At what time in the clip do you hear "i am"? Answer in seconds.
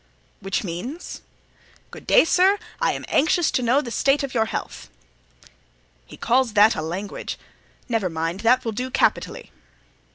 2.81-3.05